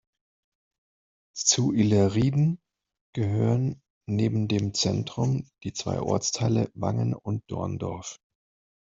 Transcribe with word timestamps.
Zu 1.37 1.73
Illerrieden 1.73 2.59
gehören 3.13 3.83
neben 4.07 4.47
dem 4.47 4.73
Zentrum 4.73 5.47
die 5.61 5.73
zwei 5.73 6.01
Ortsteile 6.01 6.71
Wangen 6.73 7.13
und 7.13 7.43
Dorndorf. 7.47 8.17